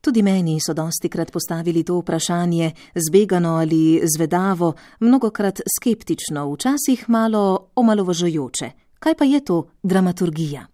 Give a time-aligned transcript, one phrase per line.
[0.00, 7.70] Tudi meni so dosti krat postavili to vprašanje, zbegano ali zvedavo, mnogokrat skeptično, včasih malo
[7.74, 8.70] omalovažujoče.
[8.98, 10.66] Kaj pa je to dramaturgija?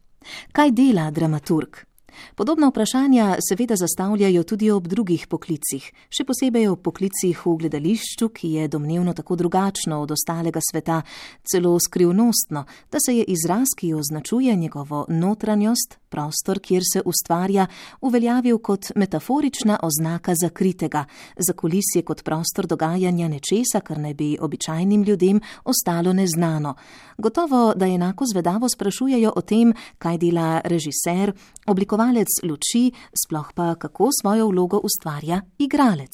[0.53, 1.94] Kaj dela dramaturg?
[2.35, 8.53] Podobna vprašanja seveda zastavljajo tudi ob drugih poklicih, še posebej ob poklicih v gledališču, ki
[8.59, 11.03] je domnevno tako drugačno od ostalega sveta,
[11.43, 17.67] celo skrivnostno, da se je izraz, ki označuje njegovo notranjost, prostor, kjer se ustvarja,
[18.01, 21.05] uveljavil kot metaforična oznaka zakritega,
[21.37, 26.75] za kulisje kot prostor dogajanja nečesa, kar ne bi običajnim ljudem ostalo neznano.
[27.19, 31.33] Gotovo, da enako zvedavo sprašujejo o tem, kaj dela režiser,
[31.67, 32.04] oblikovalec
[32.43, 36.13] luči, sploh pa kako svojo vlogo ustvarja igralec.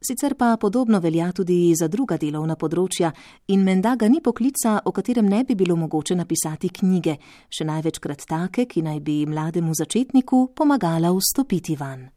[0.00, 3.10] Sicer pa podobno velja tudi za druga delovna področja
[3.48, 7.18] in menda ga ni poklica, o katerem ne bi bilo mogoče napisati knjige,
[7.52, 12.08] še največkrat take, ki naj bi mlademu začetniku pomagala vstopiti van.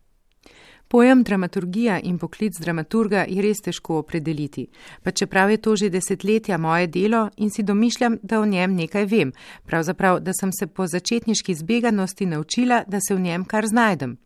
[0.93, 4.67] Pojem dramaturgija in poklic dramaturga je res težko opredeliti,
[5.01, 9.05] pa čeprav je to že desetletja moje delo in si domišljam, da o njem nekaj
[9.05, 9.31] vem,
[9.65, 14.17] pravzaprav, da sem se po začetniški zbeganosti naučila, da se v njem kar znajdem.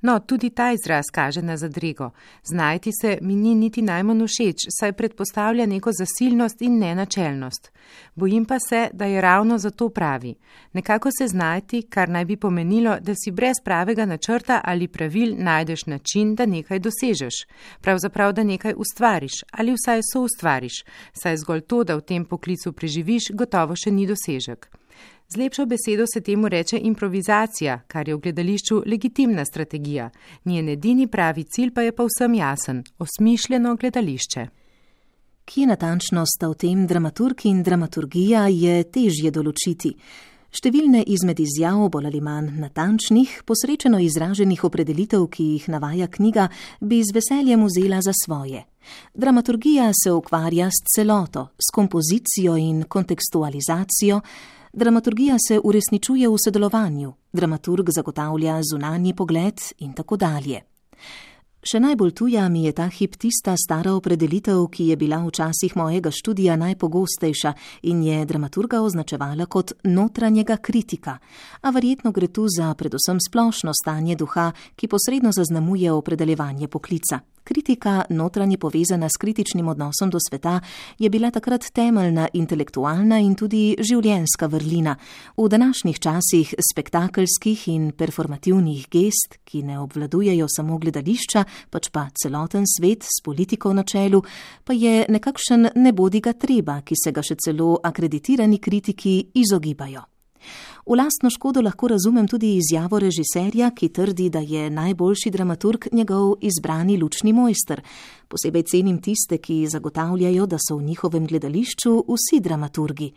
[0.00, 2.10] No, tudi ta izraz kaže na zadrego.
[2.44, 7.72] Znajti se mi ni niti najmanj všeč, saj predpostavlja neko zasilnost in nenačelnost.
[8.14, 10.34] Bojim pa se, da je ravno zato pravi.
[10.72, 15.86] Nekako se znajti, kar naj bi pomenilo, da si brez pravega načrta ali pravil najdeš
[15.86, 17.34] način, da nekaj dosežeš.
[17.80, 22.72] Pravzaprav, da nekaj ustvariš ali vsaj so ustvariš, saj zgolj to, da v tem poklicu
[22.72, 24.68] preživiš, gotovo še ni dosežek.
[25.28, 30.10] Z lepšo besedo se temu reče improvizacija, kar je v gledališču legitimna strategija.
[30.44, 34.46] Njen edini pravi cilj pa je povsem jasen- osmišljeno gledališče.
[35.44, 39.94] Kje natančno sta v tem dramaturg in dramaturgija, je težje določiti.
[40.48, 46.48] Številne izmed izjav, bolj ali manj natančnih, posrečeno izraženih opredelitev, ki jih navaja knjiga,
[46.80, 48.64] bi z veseljem vzela za svoje.
[49.12, 54.22] Dramaturgija se ukvarja s celoto, s kompozicijo in kontekstualizacijo,
[54.78, 60.60] Dramaturgija se uresničuje v sodelovanju, dramaturg zagotavlja zunanji pogled in tako dalje.
[61.66, 65.74] Še najbolj tuja mi je ta hip tista stara opredelitev, ki je bila v časih
[65.76, 67.52] mojega študija najpogostejša
[67.90, 71.16] in je dramaturga označevala kot notranjega kritika,
[71.60, 77.18] a verjetno gre tu za predvsem splošno stanje duha, ki posredno zaznamuje opredeljevanje poklica.
[77.48, 80.60] Kritika, notranje povezana s kritičnim odnosom do sveta,
[80.98, 84.92] je bila takrat temeljna intelektualna in tudi življenjska vrlina.
[85.36, 92.68] V današnjih časih spektakelskih in performativnih gest, ki ne obvladujejo samo gledališča, pač pa celoten
[92.68, 94.20] svet s politiko na čelu,
[94.64, 100.04] pa je nekakšen nebodiga treba, ki se ga še celo akreditirani kritiki izogibajo.
[100.86, 106.34] V lastno škodo lahko razumem tudi izjavo režiserja, ki trdi, da je najboljši dramaturg njegov
[106.40, 107.82] izbrani lučni mojster.
[108.28, 113.12] Posebej cenim tiste, ki zagotavljajo, da so v njihovem gledališču vsi dramaturgi.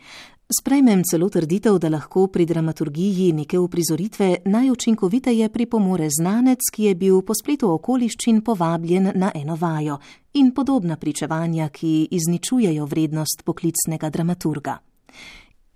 [0.52, 7.22] Sprejmem celo trditev, da lahko pri dramaturgiji neke uprizoritve najučinkoviteje pripomore znanec, ki je bil
[7.22, 10.00] po spletu okoliščin povabljen na eno vajo
[10.34, 14.78] in podobna pričevanja, ki izničujejo vrednost poklicnega dramaturga.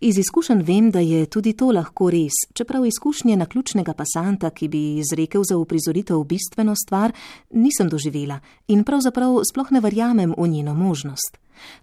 [0.05, 4.67] Iz izkušenj vem, da je tudi to lahko res, čeprav izkušnje na ključnega pasanta, ki
[4.67, 7.13] bi izrekel za uprizoritev bistveno stvar,
[7.49, 11.39] nisem doživela in pravzaprav sploh ne verjamem v njeno možnost.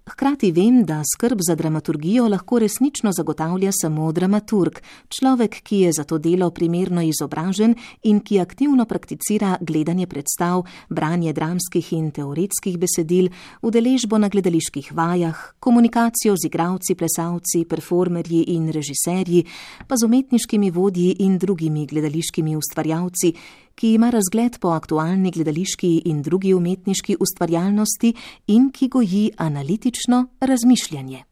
[0.07, 6.05] Hkrati vem, da skrb za dramaturgijo lahko resnično zagotavlja samo dramaturg, človek, ki je za
[6.05, 13.29] to delo primerno izobražen in ki aktivno prakticira gledanje predstav, branje dramskih in teoretskih besedil,
[13.63, 19.45] udeležbo na gledaliških vajah, komunikacijo z igravci, plesalci, performerji in režiserji,
[19.89, 23.35] pa z umetniškimi vodji in drugimi gledališkimi ustvarjalci,
[23.75, 28.15] ki ima razgled po aktualni gledališki in drugi umetniški ustvarjalnosti
[28.47, 31.32] in ki goji analitično razmišljanje.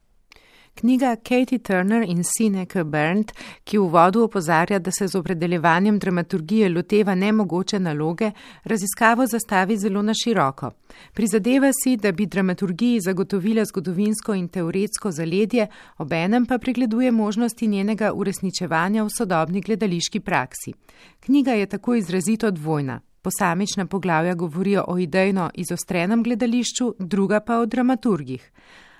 [0.73, 3.33] Knjiga Katie Turner in Sineke Berndt,
[3.63, 8.31] ki v vodu opozarja, da se z opredeljevanjem dramaturgije loteva nemogoče naloge,
[8.63, 10.71] raziskavo zastavi zelo na široko.
[11.13, 15.67] Prizadeva si, da bi dramaturgiji zagotovila zgodovinsko in teoretsko zaledje,
[15.97, 20.73] obenem pa pregleduje možnosti njenega uresničevanja v sodobni gledališki praksi.
[21.19, 23.01] Knjiga je tako izrazito dvojna.
[23.21, 28.51] Posamična poglavja govorijo o idejno izostrenem gledališču, druga pa o dramaturgih.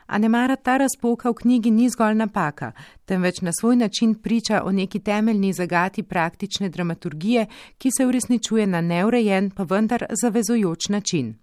[0.08, 2.72] A ne mara ta razpoka v knjigi ni zgolj napaka,
[3.06, 7.46] temveč na svoj način priča o neki temeljni zagati praktične dramaturgije,
[7.78, 11.36] ki se uresničuje na neurejen, pa vendar zavezojoč način.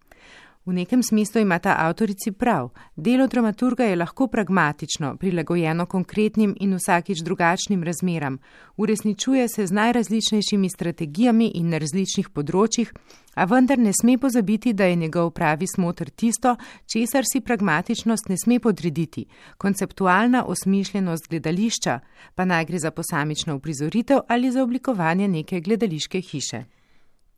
[0.66, 2.68] V nekem smislu ima ta avtorici prav.
[2.96, 8.38] Delo dramaturga je lahko pragmatično, prilagojeno konkretnim in vsakič drugačnim razmeram.
[8.76, 12.92] Uresničuje se z najrazličnejšimi strategijami in na različnih področjih,
[13.34, 16.56] a vendar ne sme pozabiti, da je njegov pravi smotr tisto,
[16.86, 19.26] česar si pragmatičnost ne sme podrediti.
[19.58, 22.00] Konceptualna osmišljenost gledališča,
[22.34, 26.77] pa naj gre za posamično uprizoritev ali za oblikovanje neke gledališke hiše.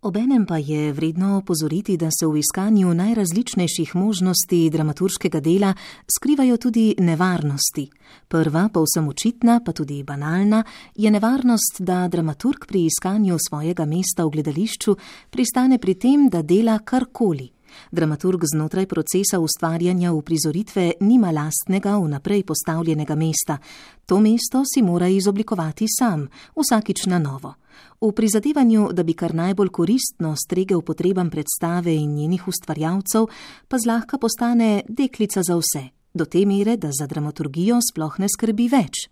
[0.03, 5.75] Obenem pa je vredno opozoriti, da se v iskanju najrazličnejših možnosti dramaturškega dela
[6.17, 7.91] skrivajo tudi nevarnosti.
[8.29, 10.65] Prva, povsem očitna, pa tudi banalna,
[10.97, 14.97] je nevarnost, da dramaturg pri iskanju svojega mesta v gledališču
[15.31, 17.51] pristane pri tem, da dela karkoli.
[17.91, 23.59] Dramaturg znotraj procesa ustvarjanja uprizoritve nima lastnega vnaprej postavljenega mesta.
[24.07, 27.55] To mesto si mora izoblikovati sam, vsakič na novo.
[28.01, 33.27] V prizadevanju, da bi kar najbolj koristno stregel potrebam predstave in njenih ustvarjalcev,
[33.69, 38.69] pa zlahka postane deklica za vse, do te mere, da za dramaturgijo sploh ne skrbi
[38.69, 39.09] več.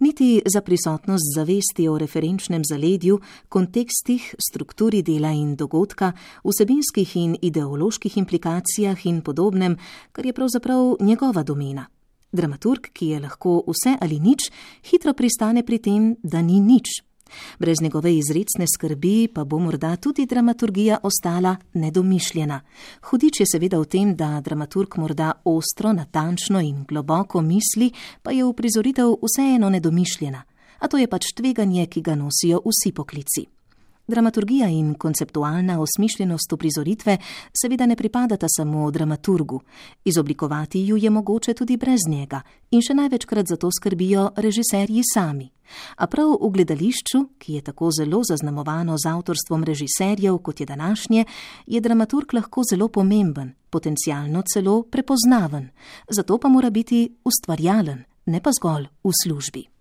[0.00, 6.12] Niti za prisotnost zavesti o referenčnem zaledju, kontekstih, strukturi dela in dogodka,
[6.44, 9.76] vsebinskih in ideoloških implikacijah in podobnem,
[10.12, 11.86] kar je pravzaprav njegova domena.
[12.32, 14.50] Dramaturg, ki je lahko vse ali nič,
[14.90, 17.09] hitro pristane pri tem, da ni nič.
[17.58, 22.60] Brez njegove izredne skrbi pa bo morda tudi dramaturgija ostala nedomišljena.
[23.02, 27.92] Hudič je seveda v tem, da dramaturg morda ostro, natančno in globoko misli,
[28.22, 30.42] pa je v prizoritev vseeno nedomišljena.
[30.78, 33.59] A to je pač tveganje, ki ga nosijo vsi poklici.
[34.10, 37.16] Dramaturgija in konceptualna osmišljenost uprizoritve
[37.62, 39.60] seveda ne pripadata samo dramaturgu.
[40.04, 42.40] Izoblikovati ju je mogoče tudi brez njega
[42.70, 45.50] in še največkrat za to skrbijo režiserji sami.
[45.96, 51.24] A prav v gledališču, ki je tako zelo zaznamovano z avtorstvom režiserjev, kot je današnje,
[51.66, 55.70] je dramaturg lahko zelo pomemben, potencialno celo prepoznaven,
[56.10, 59.79] zato pa mora biti ustvarjalen, ne pa zgolj v službi.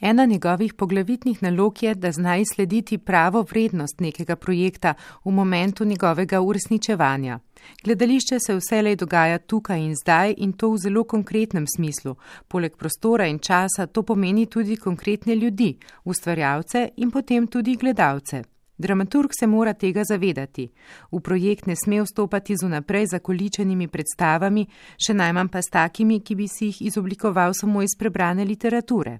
[0.00, 6.40] Ena njegovih poglavitnih nalog je, da zna izslediti pravo vrednost nekega projekta v momentu njegovega
[6.40, 7.38] uresničevanja.
[7.84, 12.14] Gledališče se vselej dogaja tukaj in zdaj in to v zelo konkretnem smislu.
[12.48, 18.42] Poleg prostora in časa to pomeni tudi konkretne ljudi, ustvarjalce in potem tudi gledalce.
[18.78, 20.70] Dramaturg se mora tega zavedati.
[21.10, 26.34] V projekt ne sme vstopati z unaprej zakoličenimi predstavami, še najmanj pa s takimi, ki
[26.34, 29.18] bi si jih izoblikoval samo iz prebrane literature.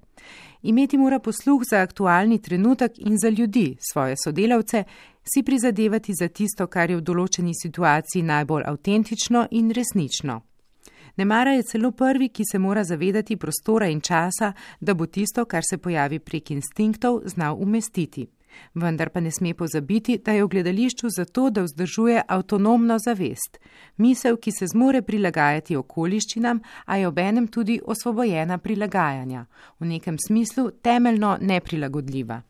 [0.62, 4.84] Imeti mora posluh za aktualni trenutek in za ljudi, svoje sodelavce,
[5.22, 10.40] si prizadevati za tisto, kar je v določeni situaciji najbolj avtentično in resnično.
[11.18, 15.66] Nemara je celo prvi, ki se mora zavedati prostora in časa, da bo tisto, kar
[15.66, 18.28] se pojavi prek instinktov, znal umestiti.
[18.74, 23.58] Vendar pa ne sme pozabiti, da je v gledališču zato, da vzdržuje avtonomno zavest,
[23.96, 29.46] misel, ki se zmore prilagajati okoliščinam, a je obenem tudi osvobojena prilagajanja,
[29.80, 32.42] v nekem smislu temeljno neprilagodljiva.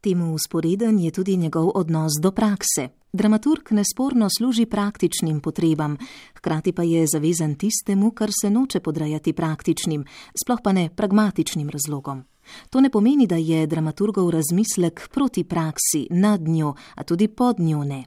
[0.00, 2.88] Temu usporeden je tudi njegov odnos do prakse.
[3.12, 5.96] Dramaturg nesporno služi praktičnim potrebam,
[6.34, 10.04] hkrati pa je zavezan tistemu, kar se noče podrajati praktičnim,
[10.42, 12.24] sploh pa ne pragmatičnim razlogom.
[12.70, 17.84] To ne pomeni, da je dramaturgov razmislek proti praksi, nad njo, a tudi pod njo
[17.84, 18.04] ne.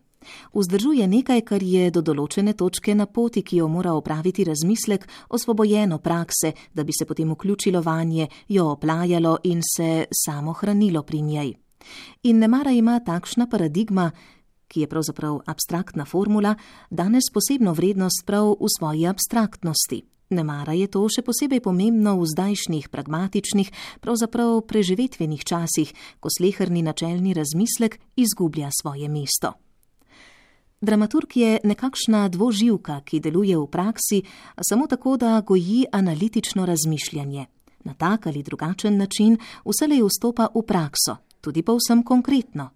[0.53, 5.97] Vzdržuje nekaj, kar je do določene točke na poti, ki jo mora opraviti razmislek, osvobojeno
[5.97, 11.53] prakse, da bi se potem vključilo vanje, jo oplajalo in se samo hranilo pri njej.
[12.23, 14.11] In ne mara ima takšna paradigma,
[14.67, 16.55] ki je pravzaprav abstraktna formula,
[16.89, 20.10] danes posebno vrednost prav v svoji abstraktnosti.
[20.31, 23.67] Nemara je to še posebej pomembno v zdajšnjih pragmatičnih,
[23.99, 25.91] pravzaprav preživetvenih časih,
[26.23, 29.59] ko slehrni načelni razmislek izgublja svoje mesto.
[30.81, 34.23] Dramaturg je nekakšna dvoživka, ki deluje v praksi
[34.63, 37.45] samo tako, da goji analitično razmišljanje.
[37.83, 42.71] Na tak ali drugačen način vselej vstopa v prakso, tudi povsem konkretno.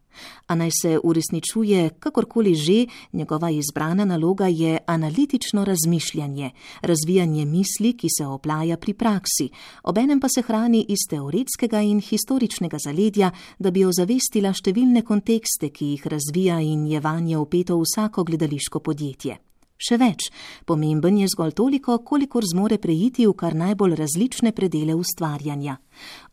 [0.47, 8.07] A naj se uresničuje kakorkoli že, njegova izbrana naloga je analitično razmišljanje, razvijanje misli, ki
[8.17, 9.49] se oplaja pri praksi,
[9.83, 15.85] obenem pa se hrani iz teoretskega in historičnega zaledja, da bi ozavestila številne kontekste, ki
[15.95, 19.44] jih razvija in je vanje upeto vsako gledališko podjetje.
[19.75, 20.29] Še več,
[20.63, 25.75] pomemben je zgolj toliko, kolikor zmore prejiti v kar najbolj različne predele ustvarjanja.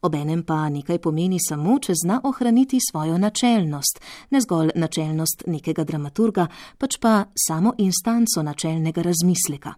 [0.07, 3.99] Obenem pa nekaj pomeni samo, če zna ohraniti svojo načelnost,
[4.31, 6.47] ne zgolj načelnost nekega dramaturga,
[6.79, 9.75] pač pa samo instanco načelnega razmisleka.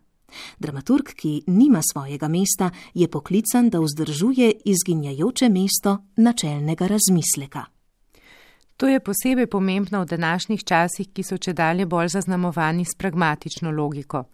[0.59, 7.64] Dramaturg, ki nima svojega mesta, je poklican, da vzdržuje izginjajoče mesto načelnega razmisleka.
[8.76, 13.71] To je posebej pomembno v današnjih časih, ki so če dalje bolj zaznamovani s pragmatično
[13.71, 14.25] logiko.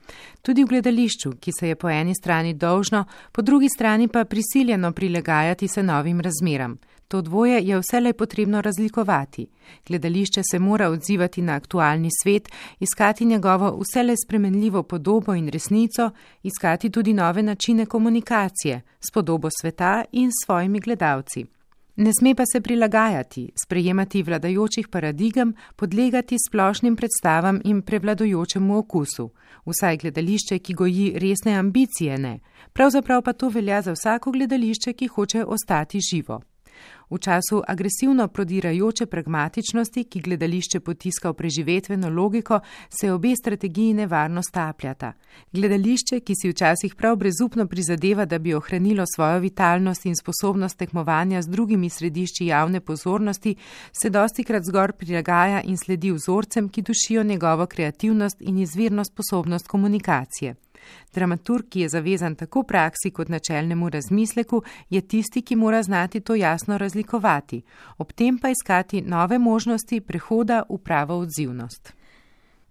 [0.43, 4.93] Tudi v gledališču, ki se je po eni strani dolžno, po drugi strani pa prisiljeno
[4.93, 6.79] prilegajati se novim razmeram.
[7.09, 9.47] To dvoje je vselej potrebno razlikovati.
[9.87, 12.49] Gledališče se mora odzivati na aktualni svet,
[12.81, 16.11] iskati njegovo vselej spremenljivo podobo in resnico,
[16.43, 21.60] iskati tudi nove načine komunikacije s podobo sveta in s svojimi gledalci.
[22.01, 29.31] Ne sme pa se prilagajati, sprejemati vladajočih paradigem, podlegati splošnim predstavam in prevladojočemu okusu.
[29.67, 32.39] Vsaj gledališče, ki goji resne ambicije, ne.
[32.73, 36.41] Pravzaprav pa to velja za vsako gledališče, ki hoče ostati živo.
[37.11, 42.61] V času agresivno prodirajoče pragmatičnosti, ki gledališče potiska v preživetveno logiko,
[43.01, 45.13] se obe strategiji nevarno stapljata.
[45.53, 51.43] Gledališče, ki si včasih prav brezupno prizadeva, da bi ohranilo svojo vitalnost in sposobnost tekmovanja
[51.43, 53.57] z drugimi središči javne pozornosti,
[54.03, 59.69] se dosti krat zgor prilagaja in sledi vzorcem, ki dušijo njegovo kreativnost in izvirno sposobnost
[59.69, 60.55] komunikacije.
[61.15, 66.35] Dramaturg, ki je zavezan tako praksi kot načelnemu razmisleku, je tisti, ki mora znati to
[66.35, 67.63] jasno razlikovati,
[67.99, 71.95] ob tem pa iskati nove možnosti prehoda v pravo odzivnost.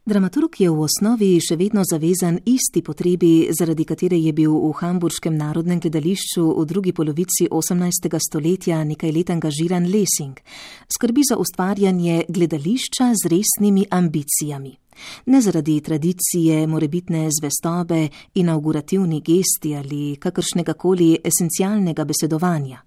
[0.09, 5.37] Dramaturg je v osnovi še vedno zavezan isti potrebi, zaradi katere je bil v Hamburškem
[5.37, 8.09] narodnem gledališču v drugi polovici 18.
[8.17, 10.41] stoletja nekaj let angažiran Lessing.
[10.89, 14.79] Skrbi za ustvarjanje gledališča z resnimi ambicijami
[15.25, 22.81] ne zaradi tradicije, morebitne zvestobe, inaugurativni gesti ali kakršnega koli esencialnega besedovanja.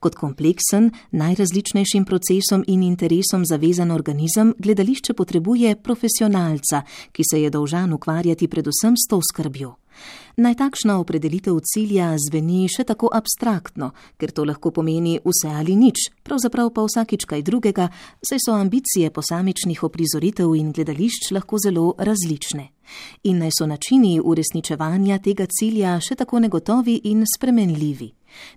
[0.00, 7.92] Kot kompleksen, najrazličnejšim procesom in interesom zavezan organizem, gledališče potrebuje profesionalca, ki se je dolžan
[7.92, 9.81] ukvarjati predvsem s to skrbjo.
[10.36, 16.08] Naj takšna opredelitev cilja zveni še tako abstraktno, ker to lahko pomeni vse ali nič,
[16.24, 17.90] pravzaprav pa vsakič kaj drugega,
[18.24, 22.70] saj so ambicije posamičnih oprizoritev in gledališč lahko zelo različne.
[23.22, 28.12] In naj so načini uresničevanja tega cilja še tako negotovi in spremenljivi.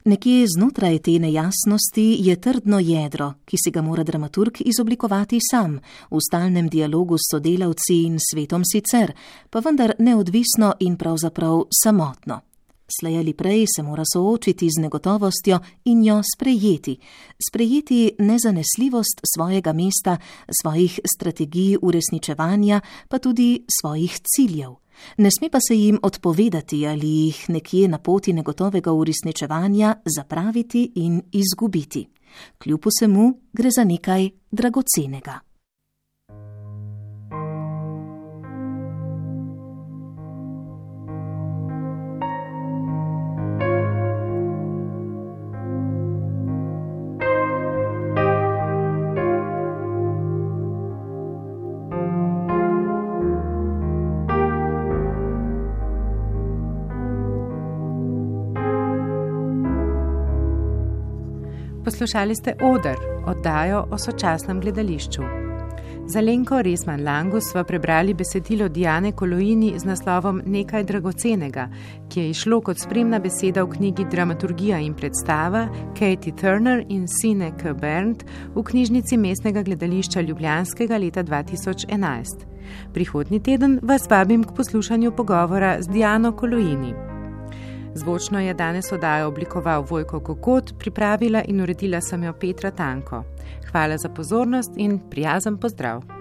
[0.05, 5.79] Nekje znotraj te nejasnosti je trdno jedro, ki si ga mora dramaturg izoblikovati sam,
[6.11, 9.13] v stalnem dialogu s sodelavci in svetom sicer,
[9.49, 12.41] pa vendar neodvisno in pravzaprav samotno.
[12.87, 16.97] Slej ali prej se mora soočiti z negotovostjo in jo sprejeti,
[17.49, 20.17] sprejeti nezanesljivost svojega mesta,
[20.61, 24.75] svojih strategij uresničevanja, pa tudi svojih ciljev.
[25.17, 31.21] Ne sme pa se jim odpovedati ali jih nekje na poti negotovega uresničevanja zapraviti in
[31.31, 32.07] izgubiti.
[32.57, 35.39] Kljub vsemu gre za nekaj dragocenega.
[61.95, 65.21] Poslušali ste Oder, oddajo o sočasnem gledališču.
[66.07, 71.69] Za Lenko Resman Langus sva prebrali besedilo Diane Koloini z naslovom Nekaj dragocenega,
[72.09, 77.53] ki je išlo kot spremna beseda v knjigi Dramaturgija in predstava Katie Turner in Sine
[77.57, 77.73] K.
[77.73, 82.45] Berndt v knjižnici mestnega gledališča Ljubljanskega leta 2011.
[82.93, 87.14] Prihodni teden vas vabim k poslušanju pogovora z Diano Koloini.
[87.95, 93.23] Zvočno je danes oddajo oblikoval Vojko Kokot, pripravila in uredila sem jo Petra Tanko.
[93.71, 96.14] Hvala za pozornost in prijazen pozdrav!